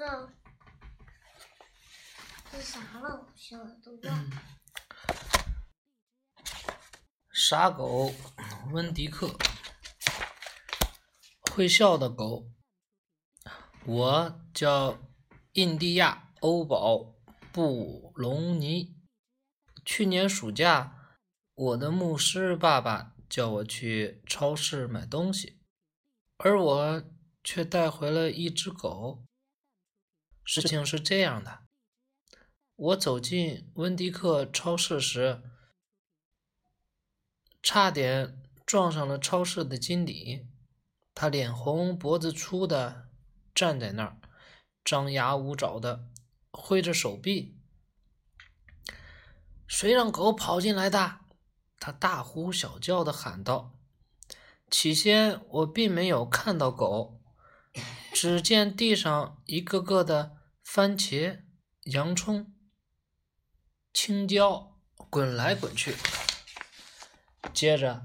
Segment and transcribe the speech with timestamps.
[0.00, 0.30] 道
[2.50, 4.30] 是啥了，小的都忘。
[7.30, 8.10] 傻狗
[8.72, 9.36] 温迪克，
[11.42, 12.50] 会笑的狗。
[13.84, 14.98] 我叫
[15.52, 17.16] 印第亚欧宝
[17.52, 18.96] 布隆尼。
[19.84, 21.18] 去年暑假，
[21.54, 25.60] 我的牧师爸爸叫我去超市买东西，
[26.38, 27.04] 而我
[27.44, 29.26] 却带回了一只狗。
[30.52, 31.60] 事情是这样的，
[32.74, 35.42] 我走进温迪克超市时。
[37.62, 40.48] 差点撞上了超市的经理，
[41.14, 43.08] 他脸红脖子粗的
[43.54, 44.16] 站在那儿，
[44.84, 46.08] 张牙舞爪的
[46.50, 47.56] 挥着手臂。
[49.68, 51.20] 谁让狗跑进来的？
[51.78, 53.78] 他大呼小叫的喊道。
[54.68, 57.20] 起先我并没有看到狗，
[58.12, 60.39] 只见地上一个个的
[60.72, 61.40] 番茄、
[61.86, 62.54] 洋葱、
[63.92, 64.78] 青椒
[65.10, 65.96] 滚来滚去。
[67.52, 68.04] 接着，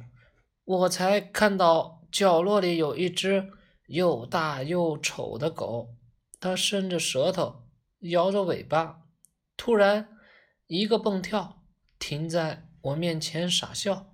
[0.64, 3.52] 我才看到角落里有一只
[3.86, 5.96] 又大又丑的狗，
[6.40, 7.68] 它伸着舌头，
[8.00, 9.04] 摇着尾巴，
[9.56, 10.18] 突然
[10.66, 11.62] 一个蹦跳，
[12.00, 14.12] 停在我面前傻笑。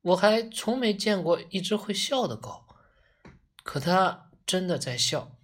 [0.00, 2.64] 我还从没见过一只会笑的狗，
[3.62, 5.35] 可它真的在笑，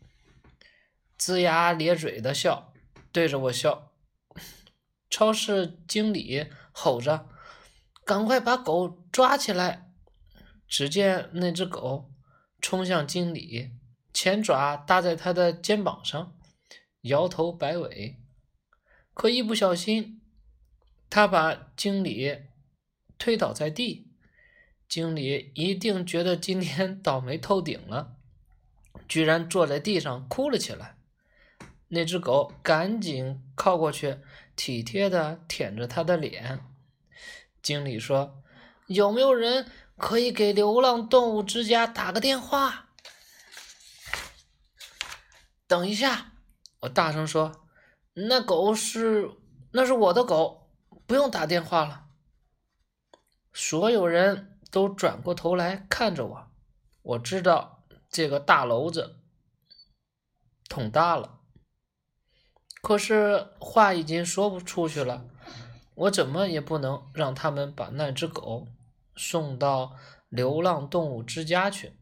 [1.24, 2.72] 龇牙咧嘴的笑，
[3.12, 3.92] 对着我笑。
[5.08, 7.28] 超市经理吼着。
[8.04, 9.92] 赶快把狗抓起来！
[10.66, 12.10] 只见那只狗
[12.60, 13.70] 冲向经理，
[14.12, 16.36] 前爪搭在他的肩膀上，
[17.02, 18.18] 摇头摆尾。
[19.14, 20.20] 可一不小心，
[21.08, 22.38] 他把经理
[23.16, 24.10] 推倒在地。
[24.88, 28.16] 经理一定觉得今天倒霉透顶了，
[29.06, 30.96] 居然坐在地上哭了起来。
[31.94, 34.18] 那只狗赶紧靠过去，
[34.56, 36.64] 体贴的舔着他的脸。
[37.60, 38.42] 经理说
[38.88, 42.88] ：“有没有人可以给流浪动物之家打个电话？”
[45.68, 46.32] 等一下，
[46.80, 47.66] 我大声说
[48.14, 49.30] ：“那狗是……
[49.72, 50.70] 那是我的狗，
[51.06, 52.06] 不用打电话了。”
[53.52, 56.50] 所有人都转过头来看着我。
[57.02, 59.20] 我知道这个大篓子
[60.70, 61.40] 捅大了，
[62.82, 65.24] 可是话已经说不出去了。
[65.94, 68.66] 我怎么也不能让他们把那只狗
[69.14, 69.96] 送到
[70.28, 71.92] 流浪动物之家去。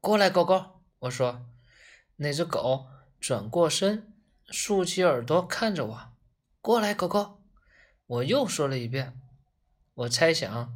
[0.00, 1.46] 过来，狗狗，我说。
[2.16, 2.86] 那只狗
[3.20, 4.12] 转过身，
[4.46, 6.12] 竖起耳朵看着我。
[6.60, 7.42] 过来，狗狗，
[8.06, 9.18] 我又说了一遍。
[9.94, 10.74] 我猜想，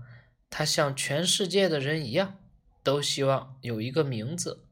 [0.48, 2.38] 它像全世界的人一样，
[2.82, 4.66] 都希望有一个名字。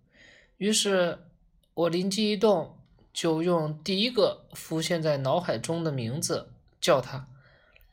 [0.56, 1.30] 于是，
[1.74, 2.83] 我灵机一动，
[3.14, 6.50] 就用第一个浮现在脑海中的名字。
[6.80, 7.26] 叫他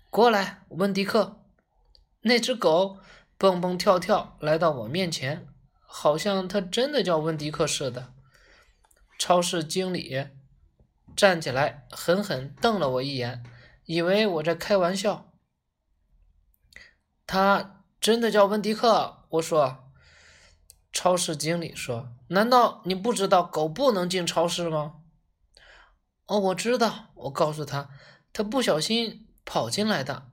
[0.10, 1.40] 过来，温迪克。
[2.24, 2.98] 那只狗
[3.38, 5.48] 蹦蹦跳跳来到我面前，
[5.86, 8.14] 好像它真的叫温迪克似的。
[9.18, 10.28] 超市经理
[11.16, 13.42] 站起来，狠狠瞪了我一眼，
[13.86, 15.32] 以为我在开玩笑。
[17.26, 19.88] 他真的叫温迪克，我说。
[20.92, 24.96] 超市经理说：“难道你不知道狗不能进超市吗？”
[26.32, 27.12] 哦，我知道。
[27.14, 27.90] 我告诉他。
[28.32, 30.32] 他不小心跑进来的，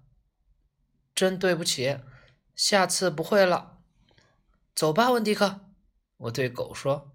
[1.13, 1.99] 真对不起，
[2.55, 3.81] 下次不会了。
[4.77, 5.73] 走吧，温迪克，
[6.19, 7.11] 我对狗说。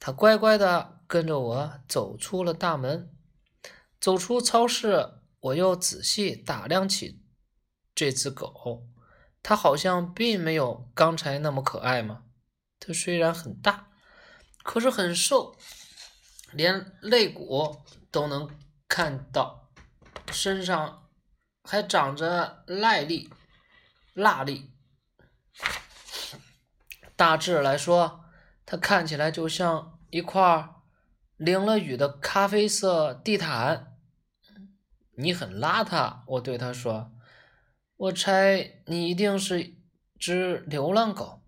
[0.00, 3.14] 它乖乖的跟着我走出了大门。
[4.00, 7.22] 走出超市，我又仔细打量起
[7.94, 8.88] 这只狗，
[9.42, 12.22] 它好像并没有刚才那么可爱嘛。
[12.80, 13.90] 它虽然很大，
[14.62, 15.54] 可是很瘦，
[16.52, 18.50] 连肋骨都能
[18.86, 19.70] 看到。
[20.30, 21.08] 身上
[21.64, 23.30] 还长着癞痢、
[24.14, 24.70] 蜡痢。
[27.16, 28.24] 大致来说，
[28.64, 30.68] 它看起来就像一块
[31.36, 33.96] 淋了雨的咖啡色地毯。
[35.16, 37.12] 你很邋遢，我对他说。
[37.96, 39.74] 我猜你一定是
[40.18, 41.42] 只流浪狗。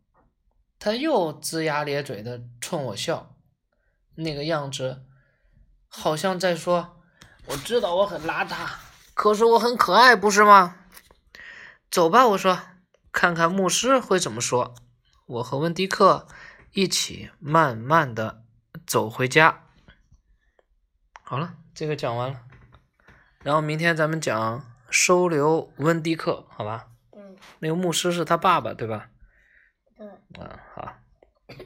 [0.81, 3.37] 他又龇牙咧嘴的冲我笑，
[4.17, 5.05] 那个样子
[5.89, 6.97] 好像在说。
[7.47, 8.69] 我知道我很邋遢，
[9.15, 10.77] 可是我很可爱，不是吗？
[11.91, 12.61] 走吧，我说，
[13.11, 14.75] 看看牧师会怎么说。
[15.27, 16.29] 我和温迪克
[16.73, 18.45] 一起慢慢的
[18.87, 19.65] 走回家。
[21.25, 22.43] 好了，这个讲完了，
[23.43, 26.89] 然后明天咱们讲收留温迪克，好吧？
[27.17, 27.37] 嗯。
[27.59, 29.09] 那个牧师是他爸爸，对吧？
[29.97, 30.07] 对。
[30.39, 30.95] 嗯，好，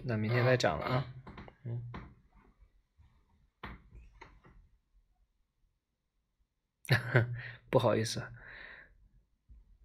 [0.05, 1.05] 那明天再讲了啊。
[1.65, 1.83] 嗯。
[7.71, 8.23] 不好意思，